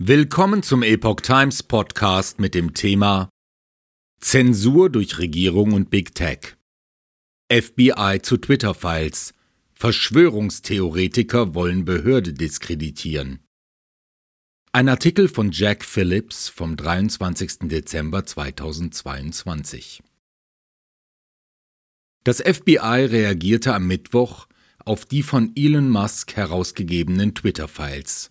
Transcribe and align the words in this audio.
Willkommen 0.00 0.62
zum 0.62 0.84
Epoch 0.84 1.22
Times 1.22 1.64
Podcast 1.64 2.38
mit 2.38 2.54
dem 2.54 2.72
Thema 2.72 3.30
Zensur 4.20 4.90
durch 4.90 5.18
Regierung 5.18 5.72
und 5.72 5.90
Big 5.90 6.14
Tech. 6.14 6.56
FBI 7.50 8.20
zu 8.22 8.36
Twitter-Files. 8.36 9.34
Verschwörungstheoretiker 9.74 11.52
wollen 11.56 11.84
Behörde 11.84 12.32
diskreditieren. 12.32 13.40
Ein 14.70 14.88
Artikel 14.88 15.28
von 15.28 15.50
Jack 15.50 15.84
Phillips 15.84 16.48
vom 16.48 16.76
23. 16.76 17.68
Dezember 17.68 18.24
2022. 18.24 20.00
Das 22.22 22.38
FBI 22.38 22.76
reagierte 23.10 23.74
am 23.74 23.88
Mittwoch 23.88 24.46
auf 24.84 25.06
die 25.06 25.24
von 25.24 25.50
Elon 25.56 25.90
Musk 25.90 26.36
herausgegebenen 26.36 27.34
Twitter-Files. 27.34 28.28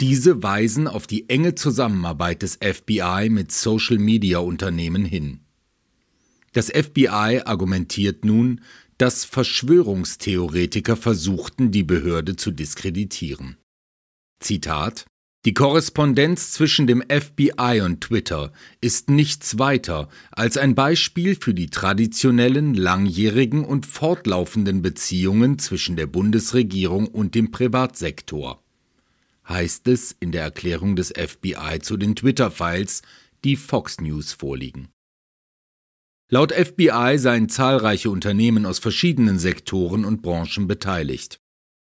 Diese 0.00 0.44
weisen 0.44 0.86
auf 0.86 1.08
die 1.08 1.28
enge 1.28 1.56
Zusammenarbeit 1.56 2.42
des 2.42 2.60
FBI 2.62 3.30
mit 3.30 3.50
Social-Media-Unternehmen 3.50 5.04
hin. 5.04 5.40
Das 6.52 6.68
FBI 6.68 7.42
argumentiert 7.44 8.24
nun, 8.24 8.60
dass 8.96 9.24
Verschwörungstheoretiker 9.24 10.96
versuchten, 10.96 11.72
die 11.72 11.82
Behörde 11.82 12.36
zu 12.36 12.52
diskreditieren. 12.52 13.56
Zitat 14.38 15.04
Die 15.44 15.54
Korrespondenz 15.54 16.52
zwischen 16.52 16.86
dem 16.86 17.02
FBI 17.02 17.80
und 17.80 18.00
Twitter 18.00 18.52
ist 18.80 19.10
nichts 19.10 19.58
weiter 19.58 20.08
als 20.30 20.56
ein 20.56 20.76
Beispiel 20.76 21.34
für 21.34 21.54
die 21.54 21.70
traditionellen, 21.70 22.74
langjährigen 22.74 23.64
und 23.64 23.84
fortlaufenden 23.84 24.80
Beziehungen 24.80 25.58
zwischen 25.58 25.96
der 25.96 26.06
Bundesregierung 26.06 27.08
und 27.08 27.34
dem 27.34 27.50
Privatsektor 27.50 28.62
heißt 29.48 29.88
es 29.88 30.14
in 30.20 30.32
der 30.32 30.42
Erklärung 30.42 30.96
des 30.96 31.12
FBI 31.16 31.80
zu 31.80 31.96
den 31.96 32.14
Twitter-Files, 32.14 33.02
die 33.44 33.56
Fox 33.56 34.00
News 34.00 34.32
vorliegen. 34.32 34.88
Laut 36.30 36.52
FBI 36.52 37.16
seien 37.16 37.48
zahlreiche 37.48 38.10
Unternehmen 38.10 38.66
aus 38.66 38.78
verschiedenen 38.78 39.38
Sektoren 39.38 40.04
und 40.04 40.20
Branchen 40.20 40.66
beteiligt. 40.66 41.40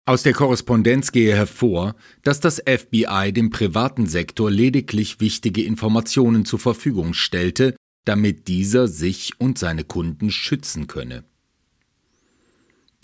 Aus 0.06 0.22
der 0.22 0.32
Korrespondenz 0.32 1.12
gehe 1.12 1.34
hervor, 1.34 1.94
dass 2.22 2.40
das 2.40 2.62
FBI 2.66 3.32
dem 3.32 3.50
privaten 3.50 4.06
Sektor 4.06 4.50
lediglich 4.50 5.20
wichtige 5.20 5.62
Informationen 5.64 6.44
zur 6.44 6.58
Verfügung 6.58 7.14
stellte, 7.14 7.76
damit 8.04 8.48
dieser 8.48 8.88
sich 8.88 9.38
und 9.38 9.58
seine 9.58 9.84
Kunden 9.84 10.30
schützen 10.30 10.86
könne. 10.86 11.24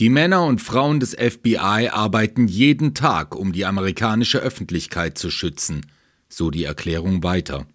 Die 0.01 0.09
Männer 0.09 0.45
und 0.45 0.61
Frauen 0.61 0.99
des 0.99 1.15
FBI 1.15 1.89
arbeiten 1.93 2.49
jeden 2.49 2.95
Tag, 2.95 3.37
um 3.37 3.53
die 3.53 3.65
amerikanische 3.65 4.41
Öffentlichkeit 4.41 5.17
zu 5.17 5.31
schützen, 5.31 5.87
so 6.29 6.51
die 6.51 6.65
Erklärung 6.65 7.23
weiter. 7.23 7.69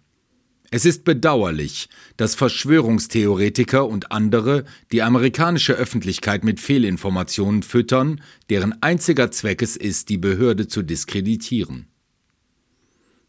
Es 0.70 0.84
ist 0.84 1.04
bedauerlich, 1.04 1.88
dass 2.18 2.34
Verschwörungstheoretiker 2.34 3.88
und 3.88 4.12
andere 4.12 4.66
die 4.92 5.00
amerikanische 5.00 5.72
Öffentlichkeit 5.72 6.44
mit 6.44 6.60
Fehlinformationen 6.60 7.62
füttern, 7.62 8.20
deren 8.50 8.82
einziger 8.82 9.30
Zweck 9.30 9.62
es 9.62 9.76
ist, 9.76 10.10
die 10.10 10.18
Behörde 10.18 10.68
zu 10.68 10.82
diskreditieren. 10.82 11.88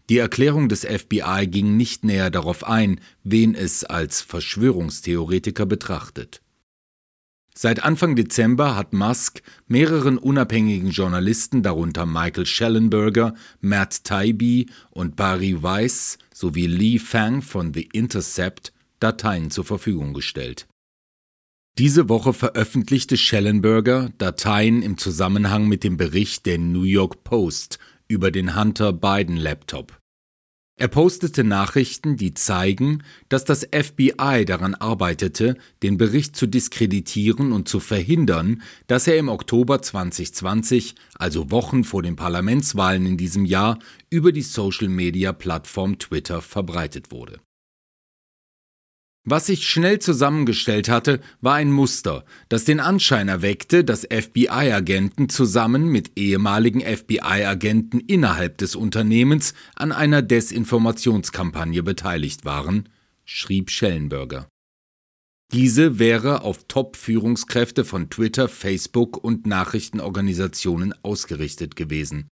Die 0.09 0.17
Erklärung 0.17 0.67
des 0.67 0.85
FBI 0.85 1.47
ging 1.47 1.77
nicht 1.77 2.03
näher 2.03 2.29
darauf 2.29 2.67
ein, 2.67 2.99
wen 3.23 3.55
es 3.55 3.85
als 3.85 4.19
Verschwörungstheoretiker 4.19 5.65
betrachtet. 5.65 6.41
Seit 7.53 7.83
Anfang 7.83 8.15
Dezember 8.15 8.75
hat 8.75 8.93
Musk 8.93 9.41
mehreren 9.67 10.17
unabhängigen 10.17 10.91
Journalisten, 10.91 11.63
darunter 11.63 12.05
Michael 12.05 12.45
Schellenberger, 12.45 13.35
Matt 13.59 14.03
Taibbi 14.05 14.69
und 14.89 15.15
Barry 15.15 15.61
Weiss 15.61 16.17
sowie 16.33 16.67
Lee 16.67 16.97
Fang 16.97 17.41
von 17.41 17.73
The 17.73 17.89
Intercept, 17.91 18.71
Dateien 18.99 19.51
zur 19.51 19.65
Verfügung 19.65 20.13
gestellt. 20.13 20.67
Diese 21.77 22.09
Woche 22.09 22.33
veröffentlichte 22.33 23.17
Schellenberger 23.17 24.11
Dateien 24.17 24.81
im 24.81 24.97
Zusammenhang 24.97 25.67
mit 25.67 25.83
dem 25.83 25.97
Bericht 25.97 26.45
der 26.45 26.57
New 26.57 26.83
York 26.83 27.23
Post 27.23 27.79
über 28.07 28.31
den 28.31 28.55
Hunter 28.55 28.91
Biden 28.93 29.37
Laptop. 29.37 30.00
Er 30.81 30.87
postete 30.87 31.43
Nachrichten, 31.43 32.17
die 32.17 32.33
zeigen, 32.33 33.03
dass 33.29 33.45
das 33.45 33.67
FBI 33.71 34.45
daran 34.47 34.73
arbeitete, 34.73 35.55
den 35.83 35.99
Bericht 35.99 36.35
zu 36.35 36.47
diskreditieren 36.47 37.51
und 37.51 37.69
zu 37.69 37.79
verhindern, 37.79 38.63
dass 38.87 39.05
er 39.05 39.17
im 39.17 39.29
Oktober 39.29 39.83
2020, 39.83 40.95
also 41.13 41.51
Wochen 41.51 41.83
vor 41.83 42.01
den 42.01 42.15
Parlamentswahlen 42.15 43.05
in 43.05 43.15
diesem 43.15 43.45
Jahr, 43.45 43.77
über 44.09 44.31
die 44.31 44.41
Social-Media-Plattform 44.41 45.99
Twitter 45.99 46.41
verbreitet 46.41 47.11
wurde 47.11 47.39
was 49.23 49.45
sich 49.45 49.67
schnell 49.67 49.99
zusammengestellt 49.99 50.89
hatte, 50.89 51.19
war 51.41 51.55
ein 51.55 51.71
Muster, 51.71 52.25
das 52.49 52.65
den 52.65 52.79
Anschein 52.79 53.27
erweckte, 53.27 53.83
dass 53.83 54.07
FBI-Agenten 54.11 55.29
zusammen 55.29 55.89
mit 55.89 56.17
ehemaligen 56.17 56.81
FBI-Agenten 56.81 57.99
innerhalb 57.99 58.57
des 58.57 58.75
Unternehmens 58.75 59.53
an 59.75 59.91
einer 59.91 60.23
Desinformationskampagne 60.23 61.83
beteiligt 61.83 62.45
waren, 62.45 62.89
schrieb 63.23 63.69
Schellenberger. 63.69 64.47
Diese 65.53 65.99
wäre 65.99 66.41
auf 66.41 66.63
Top-Führungskräfte 66.67 67.85
von 67.85 68.09
Twitter, 68.09 68.47
Facebook 68.47 69.23
und 69.23 69.45
Nachrichtenorganisationen 69.45 70.95
ausgerichtet 71.03 71.75
gewesen. 71.75 72.29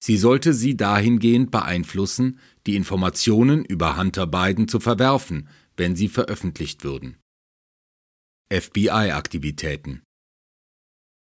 Sie 0.00 0.16
sollte 0.16 0.54
sie 0.54 0.76
dahingehend 0.76 1.50
beeinflussen, 1.50 2.38
die 2.66 2.76
Informationen 2.76 3.64
über 3.64 3.96
Hunter 3.96 4.26
Biden 4.26 4.68
zu 4.68 4.80
verwerfen, 4.80 5.48
wenn 5.78 5.96
sie 5.96 6.08
veröffentlicht 6.08 6.84
würden. 6.84 7.16
FBI-Aktivitäten 8.52 10.02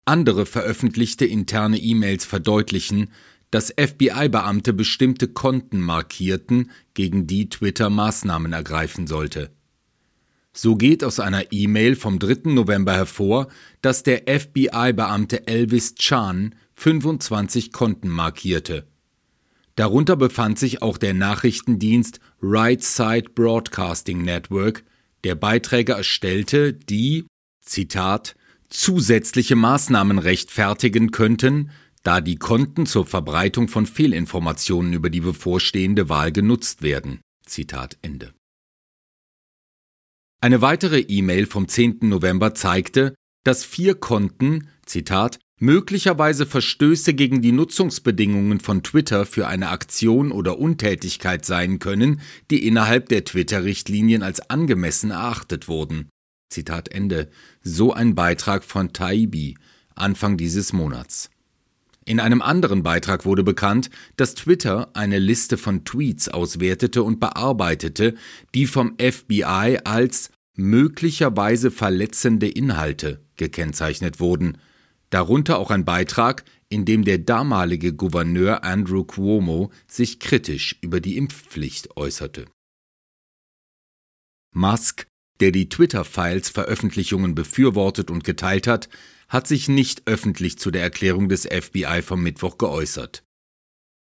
Andere 0.06 0.46
veröffentlichte 0.46 1.26
interne 1.26 1.78
E-Mails 1.78 2.26
verdeutlichen, 2.26 3.12
dass 3.52 3.74
FBI-Beamte 3.78 4.74
bestimmte 4.74 5.28
Konten 5.28 5.80
markierten, 5.80 6.72
gegen 6.94 7.28
die 7.28 7.50
Twitter 7.50 7.90
Maßnahmen 7.90 8.52
ergreifen 8.52 9.08
sollte. 9.08 9.52
So 10.54 10.76
geht 10.76 11.04
aus 11.04 11.20
einer 11.20 11.52
E-Mail 11.52 11.96
vom 11.96 12.20
3. 12.20 12.52
November 12.52 12.94
hervor, 12.94 13.48
dass 13.82 14.04
der 14.04 14.24
FBI-Beamte 14.28 15.48
Elvis 15.48 15.96
Chan 15.96 16.56
25 16.76 17.72
Konten 17.72 18.10
markierte. 18.10 18.88
Darunter 19.76 20.16
befand 20.16 20.60
sich 20.60 20.82
auch 20.82 20.98
der 20.98 21.14
Nachrichtendienst 21.14 22.20
Right 22.42 22.84
Side 22.84 23.32
Broadcasting 23.34 24.22
Network, 24.22 24.84
der 25.24 25.36
Beiträge 25.36 25.94
erstellte, 25.94 26.74
die, 26.74 27.26
Zitat, 27.62 28.36
zusätzliche 28.70 29.56
Maßnahmen 29.56 30.20
rechtfertigen 30.20 31.12
könnten, 31.12 31.72
da 32.04 32.22
die 32.22 32.36
Konten 32.36 32.86
zur 32.86 33.06
Verbreitung 33.06 33.68
von 33.68 33.86
Fehlinformationen 33.86 34.94
über 34.94 35.10
die 35.10 35.22
bevorstehende 35.22 36.10
Wahl 36.10 36.32
genutzt 36.32 36.82
werden. 36.82 37.22
Zitat 37.46 37.98
Ende. 38.02 38.34
Eine 40.42 40.62
weitere 40.62 41.00
E-Mail 41.00 41.46
vom 41.46 41.68
10. 41.68 42.00
November 42.02 42.54
zeigte, 42.54 43.16
dass 43.46 43.64
vier 43.64 43.96
Konten, 43.96 44.68
Zitat, 44.86 45.40
möglicherweise 45.60 46.46
Verstöße 46.46 47.14
gegen 47.14 47.42
die 47.42 47.52
Nutzungsbedingungen 47.52 48.60
von 48.60 48.84
Twitter 48.84 49.26
für 49.26 49.48
eine 49.48 49.70
Aktion 49.70 50.32
oder 50.32 50.60
Untätigkeit 50.60 51.46
sein 51.46 51.80
können, 51.80 52.22
die 52.52 52.68
innerhalb 52.68 53.10
der 53.10 53.24
Twitter-Richtlinien 53.24 54.24
als 54.24 54.50
angemessen 54.50 55.12
erachtet 55.12 55.68
wurden. 55.68 56.10
Zitat 56.50 56.90
Ende. 56.90 57.30
So 57.62 57.94
ein 57.94 58.16
Beitrag 58.16 58.64
von 58.64 58.94
Taibi 58.94 59.56
Anfang 59.96 60.38
dieses 60.38 60.74
Monats. 60.74 61.30
In 62.06 62.20
einem 62.20 62.42
anderen 62.42 62.84
Beitrag 62.84 63.26
wurde 63.26 63.44
bekannt, 63.44 63.90
dass 64.18 64.36
Twitter 64.36 64.90
eine 64.94 65.20
Liste 65.20 65.58
von 65.58 65.86
Tweets 65.86 66.28
auswertete 66.28 67.04
und 67.04 67.20
bearbeitete, 67.20 68.16
die 68.54 68.66
vom 68.66 68.98
FBI 69.00 69.80
als 69.86 70.30
möglicherweise 70.56 71.72
verletzende 71.72 72.50
Inhalte 72.50 73.22
gekennzeichnet 73.38 74.20
wurden– 74.20 74.58
darunter 75.14 75.60
auch 75.60 75.72
ein 75.72 75.86
Beitrag, 75.86 76.44
in 76.70 76.86
dem 76.86 77.04
der 77.04 77.20
damalige 77.20 77.94
Gouverneur 77.94 78.64
Andrew 78.64 79.04
Cuomo 79.04 79.72
sich 79.88 80.20
kritisch 80.20 80.78
über 80.82 81.00
die 81.00 81.18
Impfpflicht 81.18 81.96
äußerte. 81.96 82.46
Musk, 84.56 85.08
der 85.40 85.52
die 85.52 85.70
Twitter-Files 85.70 86.50
Veröffentlichungen 86.50 87.36
befürwortet 87.36 88.10
und 88.12 88.24
geteilt 88.24 88.68
hat, 88.68 88.90
hat 89.28 89.48
sich 89.48 89.68
nicht 89.68 90.04
öffentlich 90.06 90.58
zu 90.58 90.72
der 90.72 90.84
Erklärung 90.84 91.30
des 91.30 91.48
FBI 91.48 92.02
vom 92.04 92.22
Mittwoch 92.22 92.58
geäußert. 92.58 93.24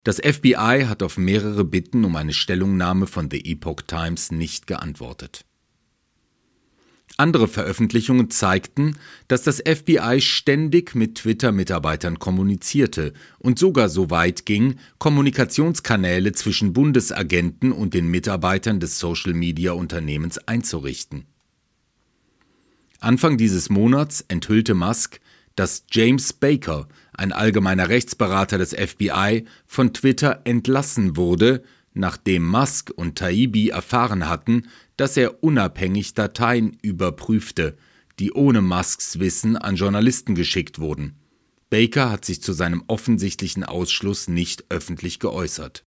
Das 0.03 0.17
FBI 0.17 0.85
hat 0.87 1.01
auf 1.01 1.17
mehrere 1.17 1.63
Bitten 1.63 2.03
um 2.05 2.15
eine 2.15 2.33
Stellungnahme 2.33 3.07
von 3.07 3.31
The 3.31 3.51
Epoch 3.51 3.81
Times 3.87 4.31
nicht 4.31 4.67
geantwortet. 4.67 5.45
Andere 7.17 7.47
Veröffentlichungen 7.47 8.31
zeigten, 8.31 8.97
dass 9.27 9.43
das 9.43 9.59
FBI 9.59 10.19
ständig 10.19 10.95
mit 10.95 11.15
Twitter-Mitarbeitern 11.15 12.17
kommunizierte 12.17 13.13
und 13.37 13.59
sogar 13.59 13.87
so 13.89 14.09
weit 14.09 14.47
ging, 14.47 14.77
Kommunikationskanäle 14.97 16.31
zwischen 16.31 16.73
Bundesagenten 16.73 17.71
und 17.71 17.93
den 17.93 18.07
Mitarbeitern 18.07 18.79
des 18.79 18.97
Social-Media-Unternehmens 18.97 20.39
einzurichten. 20.39 21.25
Anfang 22.99 23.37
dieses 23.37 23.69
Monats 23.69 24.25
enthüllte 24.27 24.73
Musk, 24.73 25.19
dass 25.55 25.85
James 25.91 26.33
Baker, 26.33 26.87
ein 27.13 27.31
allgemeiner 27.31 27.89
Rechtsberater 27.89 28.57
des 28.57 28.73
FBI, 28.73 29.45
von 29.67 29.93
Twitter 29.93 30.41
entlassen 30.45 31.15
wurde, 31.15 31.63
nachdem 31.93 32.45
Musk 32.45 32.91
und 32.95 33.17
Taibbi 33.17 33.69
erfahren 33.69 34.27
hatten, 34.27 34.67
dass 34.97 35.17
er 35.17 35.43
unabhängig 35.43 36.13
Dateien 36.13 36.77
überprüfte, 36.81 37.77
die 38.19 38.31
ohne 38.31 38.61
Musks 38.61 39.19
Wissen 39.19 39.57
an 39.57 39.75
Journalisten 39.75 40.35
geschickt 40.35 40.79
wurden. 40.79 41.15
Baker 41.69 42.11
hat 42.11 42.25
sich 42.25 42.41
zu 42.41 42.53
seinem 42.53 42.83
offensichtlichen 42.87 43.63
Ausschluss 43.63 44.27
nicht 44.27 44.65
öffentlich 44.69 45.19
geäußert. 45.19 45.83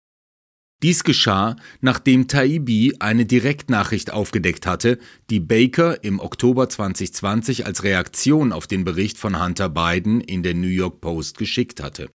Dies 0.84 1.04
geschah, 1.04 1.56
nachdem 1.80 2.28
Taibbi 2.28 2.96
eine 3.00 3.26
Direktnachricht 3.26 4.12
aufgedeckt 4.12 4.68
hatte, 4.68 5.00
die 5.30 5.40
Baker 5.40 6.04
im 6.04 6.20
Oktober 6.20 6.68
2020 6.68 7.66
als 7.66 7.84
Reaktion 7.84 8.52
auf 8.52 8.68
den 8.68 8.84
Bericht 8.84 9.18
von 9.18 9.42
Hunter 9.42 9.70
Biden 9.70 10.22
in 10.22 10.44
der 10.44 10.54
New 10.54 10.68
York 10.68 11.02
Post 11.02 11.38
geschickt 11.38 11.82
hatte. 11.82 12.10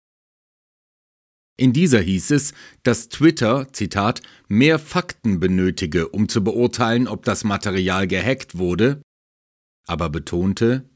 In 1.61 1.73
dieser 1.73 2.01
hieß 2.01 2.31
es, 2.31 2.55
dass 2.85 3.09
Twitter, 3.09 3.67
Zitat, 3.73 4.23
mehr 4.47 4.79
Fakten 4.79 5.41
benötige, 5.41 6.09
um 6.09 6.29
zu 6.29 6.45
beurteilen, 6.45 7.09
ob 7.09 7.25
das 7.25 7.43
Material 7.43 8.07
gehackt 8.07 8.59
wurde, 8.59 9.03
aber 9.85 10.09
betonte, 10.09 10.89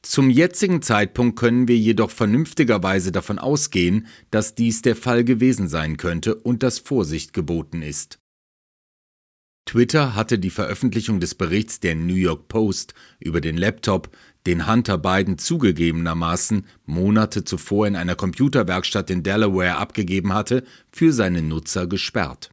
zum 0.00 0.30
jetzigen 0.30 0.80
Zeitpunkt 0.80 1.38
können 1.38 1.68
wir 1.68 1.76
jedoch 1.76 2.10
vernünftigerweise 2.10 3.12
davon 3.12 3.38
ausgehen, 3.38 4.06
dass 4.30 4.54
dies 4.54 4.80
der 4.82 4.96
Fall 4.96 5.24
gewesen 5.24 5.68
sein 5.68 5.98
könnte 5.98 6.36
und 6.36 6.62
dass 6.62 6.80
Vorsicht 6.80 7.34
geboten 7.34 7.82
ist. 7.82 8.18
Twitter 9.64 10.16
hatte 10.16 10.38
die 10.38 10.50
Veröffentlichung 10.50 11.20
des 11.20 11.36
Berichts 11.36 11.78
der 11.80 11.94
New 11.94 12.14
York 12.14 12.48
Post 12.48 12.94
über 13.20 13.40
den 13.40 13.56
Laptop 13.56 14.10
den 14.46 14.66
Hunter 14.66 14.98
Biden 14.98 15.38
zugegebenermaßen 15.38 16.66
Monate 16.84 17.44
zuvor 17.44 17.86
in 17.86 17.96
einer 17.96 18.16
Computerwerkstatt 18.16 19.10
in 19.10 19.22
Delaware 19.22 19.76
abgegeben 19.76 20.32
hatte, 20.32 20.64
für 20.90 21.12
seine 21.12 21.42
Nutzer 21.42 21.86
gesperrt. 21.86 22.50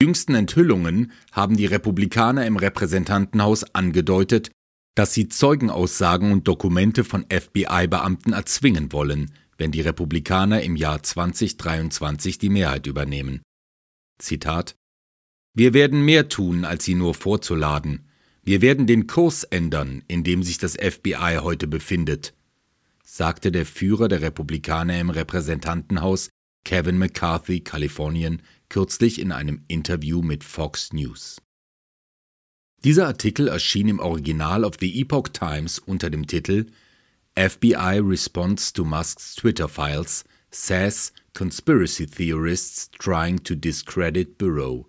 Die 0.00 0.06
jüngsten 0.06 0.34
Enthüllungen 0.34 1.12
haben 1.32 1.56
die 1.56 1.66
Republikaner 1.66 2.46
im 2.46 2.56
Repräsentantenhaus 2.56 3.74
angedeutet, 3.74 4.50
dass 4.94 5.12
sie 5.12 5.28
Zeugenaussagen 5.28 6.32
und 6.32 6.46
Dokumente 6.46 7.04
von 7.04 7.26
FBI-Beamten 7.30 8.32
erzwingen 8.32 8.92
wollen, 8.92 9.32
wenn 9.56 9.72
die 9.72 9.80
Republikaner 9.80 10.62
im 10.62 10.76
Jahr 10.76 11.02
2023 11.02 12.38
die 12.38 12.48
Mehrheit 12.48 12.86
übernehmen. 12.86 13.42
Zitat 14.18 14.76
Wir 15.54 15.74
werden 15.74 16.04
mehr 16.04 16.28
tun, 16.28 16.64
als 16.64 16.84
sie 16.84 16.94
nur 16.94 17.14
vorzuladen. 17.14 18.08
Wir 18.44 18.60
werden 18.60 18.86
den 18.86 19.06
Kurs 19.06 19.44
ändern, 19.44 20.04
in 20.06 20.22
dem 20.22 20.42
sich 20.42 20.58
das 20.58 20.74
FBI 20.74 21.38
heute 21.40 21.66
befindet, 21.66 22.34
sagte 23.02 23.50
der 23.50 23.64
Führer 23.64 24.08
der 24.08 24.20
Republikaner 24.20 25.00
im 25.00 25.08
Repräsentantenhaus, 25.08 26.28
Kevin 26.64 26.98
McCarthy, 26.98 27.60
Kalifornien, 27.60 28.42
kürzlich 28.68 29.18
in 29.18 29.32
einem 29.32 29.64
Interview 29.68 30.20
mit 30.20 30.44
Fox 30.44 30.92
News. 30.92 31.40
Dieser 32.84 33.06
Artikel 33.06 33.48
erschien 33.48 33.88
im 33.88 33.98
Original 33.98 34.64
auf 34.64 34.74
The 34.78 35.00
Epoch 35.00 35.28
Times 35.28 35.78
unter 35.78 36.10
dem 36.10 36.26
Titel 36.26 36.66
FBI 37.34 38.00
Response 38.02 38.74
to 38.74 38.84
Musk's 38.84 39.34
Twitter 39.36 39.68
Files 39.68 40.24
says 40.50 41.12
Conspiracy 41.32 42.06
Theorists 42.06 42.90
Trying 42.98 43.42
to 43.42 43.54
Discredit 43.54 44.36
Bureau 44.36 44.86